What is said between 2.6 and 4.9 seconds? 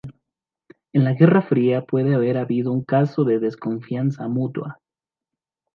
un caso de desconfianza mutua.